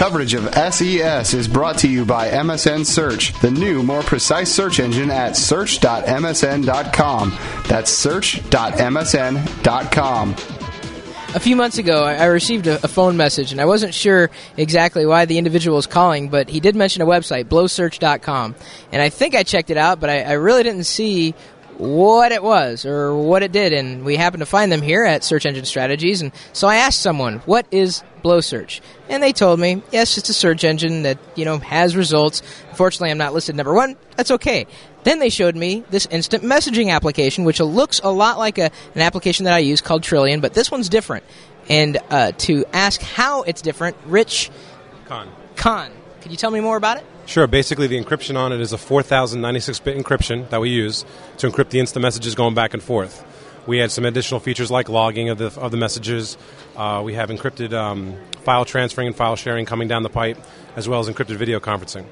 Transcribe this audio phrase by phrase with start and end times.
[0.00, 4.80] Coverage of SES is brought to you by MSN Search, the new, more precise search
[4.80, 7.38] engine at search.msn.com.
[7.68, 10.30] That's search.msn.com.
[11.34, 15.26] A few months ago, I received a, phone message, and I wasn't sure exactly why
[15.26, 18.54] the individual was calling, but he did mention a website, blowsearch.com.
[18.92, 21.34] And I think I checked it out, but I really didn't see
[21.76, 23.74] what it was or what it did.
[23.74, 26.22] And we happened to find them here at Search Engine Strategies.
[26.22, 28.80] And so I asked someone, what is Blowsearch?
[29.08, 32.42] And they told me, yes, it's a search engine that, you know, has results.
[32.70, 33.96] Unfortunately, I'm not listed number one.
[34.16, 34.66] That's okay.
[35.04, 39.00] Then they showed me this instant messaging application, which looks a lot like a, an
[39.00, 41.24] application that I use called Trillian, but this one's different.
[41.68, 44.50] And uh, to ask how it's different, Rich
[45.06, 45.28] Con.
[45.56, 47.04] Khan, could you tell me more about it?
[47.26, 47.46] Sure.
[47.46, 51.04] Basically, the encryption on it is a 4096-bit encryption that we use
[51.38, 53.24] to encrypt the instant messages going back and forth.
[53.66, 56.36] We had some additional features like logging of the of the messages.
[56.76, 60.38] Uh, we have encrypted um, file transferring and file sharing coming down the pipe,
[60.76, 62.06] as well as encrypted video conferencing.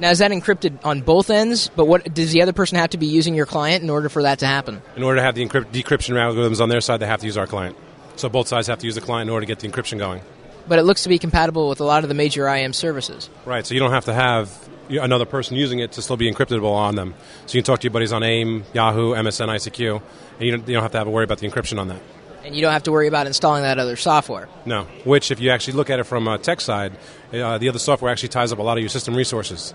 [0.00, 1.70] Now, is that encrypted on both ends?
[1.76, 4.22] But what does the other person have to be using your client in order for
[4.22, 4.80] that to happen?
[4.96, 7.36] In order to have the encrypt- decryption algorithms on their side, they have to use
[7.36, 7.76] our client.
[8.16, 10.22] So both sides have to use the client in order to get the encryption going.
[10.66, 13.28] But it looks to be compatible with a lot of the major IM services.
[13.44, 13.66] Right.
[13.66, 16.94] So you don't have to have another person using it to still be encryptable on
[16.94, 17.14] them.
[17.46, 20.02] So you can talk to your buddies on AIM, Yahoo, MSN, ICQ,
[20.38, 22.00] and you don't, you don't have to have to worry about the encryption on that.
[22.44, 24.48] And you don't have to worry about installing that other software.
[24.64, 24.84] No.
[25.04, 26.92] Which, if you actually look at it from a tech side,
[27.32, 29.74] uh, the other software actually ties up a lot of your system resources.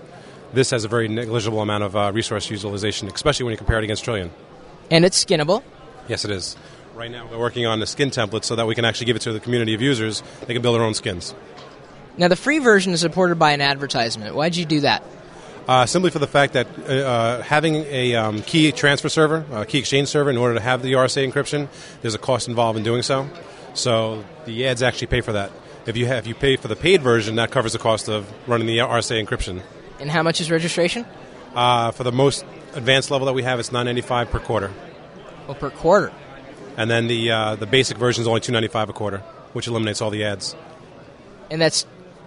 [0.52, 3.84] This has a very negligible amount of uh, resource utilization, especially when you compare it
[3.84, 4.30] against Trillian.
[4.90, 5.62] And it's skinnable.
[6.08, 6.56] Yes, it is.
[6.94, 9.22] Right now, we're working on the skin template so that we can actually give it
[9.22, 10.22] to the community of users.
[10.46, 11.34] They can build their own skins.
[12.18, 14.34] Now, the free version is supported by an advertisement.
[14.34, 15.02] Why'd you do that?
[15.68, 19.66] Uh, simply for the fact that uh, uh, having a um, key transfer server, a
[19.66, 21.68] key exchange server, in order to have the RSA encryption,
[22.02, 23.28] there's a cost involved in doing so.
[23.74, 25.50] So the ads actually pay for that.
[25.86, 28.26] If you have, if you pay for the paid version, that covers the cost of
[28.48, 29.62] running the RSA encryption.
[30.00, 31.04] And how much is registration?
[31.54, 32.44] Uh, for the most
[32.74, 34.72] advanced level that we have, it's 9.95 per quarter,
[35.46, 36.12] Well, per quarter.
[36.76, 39.18] and then the uh, the basic version is only 2.95 a quarter,
[39.52, 40.54] which eliminates all the ads.
[41.50, 41.86] And that's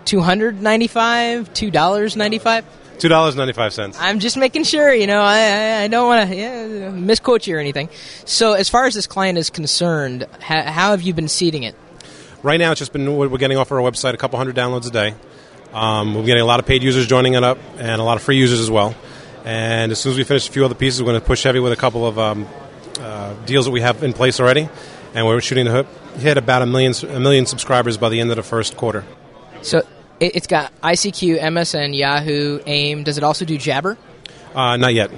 [0.10, 2.66] two hundred ninety-five, two dollars ninety-five.
[2.98, 3.96] Two dollars ninety five cents.
[4.02, 7.60] I'm just making sure, you know, I, I, don't want to yeah, misquote you or
[7.60, 7.90] anything.
[8.26, 11.76] So, as far as this client is concerned, ha- how have you been seeding it?
[12.42, 14.92] Right now, it's just been we're getting off our website a couple hundred downloads a
[14.92, 15.14] day.
[15.74, 18.24] Um, we're getting a lot of paid users joining it up, and a lot of
[18.24, 18.96] free users as well.
[19.46, 21.60] And as soon as we finish a few other pieces, we're going to push heavy
[21.60, 22.48] with a couple of um,
[23.00, 24.68] uh, deals that we have in place already,
[25.14, 28.32] and we're shooting to hit- hit about a million a million subscribers by the end
[28.32, 29.06] of the first quarter.
[29.62, 29.86] So,
[30.20, 33.04] it, it's got ICQ, MSN, Yahoo, AIM.
[33.04, 33.98] Does it also do Jabber?
[34.54, 35.12] Uh, not yet.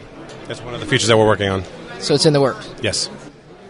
[0.47, 1.63] That's one of the features that we're working on.
[1.99, 2.73] So, it's in the works.
[2.81, 3.09] Yes.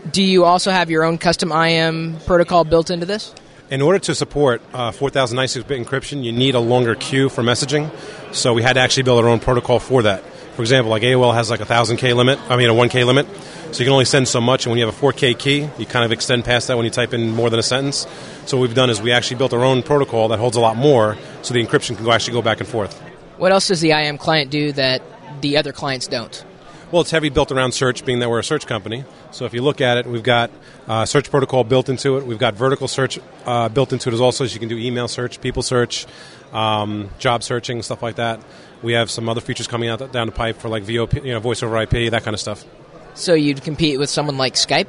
[0.09, 3.34] Do you also have your own custom IM protocol built into this?
[3.70, 7.90] In order to support uh, 4096-bit encryption, you need a longer queue for messaging.
[8.34, 10.24] So we had to actually build our own protocol for that.
[10.56, 13.28] For example, like AOL has like a 1000K limit, I mean a 1K limit.
[13.72, 15.86] So you can only send so much, and when you have a 4K key, you
[15.86, 18.06] kind of extend past that when you type in more than a sentence.
[18.46, 20.76] So what we've done is we actually built our own protocol that holds a lot
[20.76, 23.00] more, so the encryption can go actually go back and forth.
[23.38, 25.02] What else does the IM client do that
[25.42, 26.46] the other clients don't?
[26.92, 29.06] Well, it's heavy built around search, being that we're a search company.
[29.32, 30.52] So if you look at it, we've got
[30.90, 32.26] uh, search protocol built into it.
[32.26, 35.08] We've got vertical search uh, built into it as also, so you can do email
[35.08, 36.06] search, people search,
[36.52, 38.42] um, job searching, stuff like that.
[38.84, 41.40] We have some other features coming out down the pipe for like VOP, you know,
[41.40, 42.66] voice over IP, that kind of stuff.
[43.13, 44.88] So, you'd compete with someone like Skype?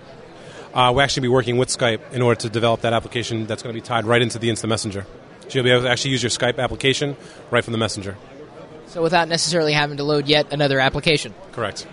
[0.75, 3.75] Uh, we'll actually be working with Skype in order to develop that application that's going
[3.75, 5.07] to be tied right into the instant messenger.
[5.43, 7.17] So you'll be able to actually use your Skype application
[7.51, 8.17] right from the messenger.
[8.87, 11.35] So, without necessarily having to load yet another application.
[11.53, 11.87] Correct.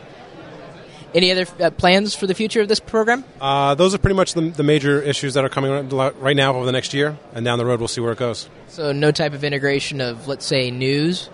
[1.14, 3.24] Any other uh, plans for the future of this program?
[3.42, 6.54] Uh, those are pretty much the, the major issues that are coming right- right now
[6.54, 8.48] over the next year, and down the road we'll see where it goes.
[8.68, 11.30] So, no type of integration of, let's say, news?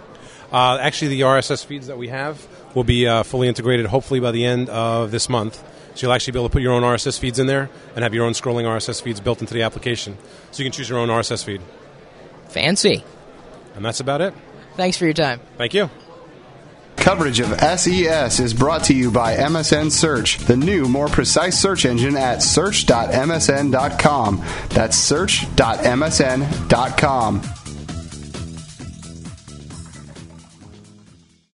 [0.55, 4.31] Uh, actually, the RSS feeds that we have will be uh, fully integrated hopefully by
[4.31, 5.61] the end of this month.
[5.95, 8.13] So you'll actually be able to put your own RSS feeds in there and have
[8.13, 10.17] your own scrolling RSS feeds built into the application.
[10.51, 11.61] So you can choose your own RSS feed.
[12.47, 13.03] Fancy.
[13.75, 14.33] And that's about it.
[14.77, 15.41] Thanks for your time.
[15.57, 15.89] Thank you.
[16.95, 21.83] Coverage of SES is brought to you by MSN Search, the new, more precise search
[21.83, 24.45] engine at search.msn.com.
[24.69, 27.41] That's search.msn.com.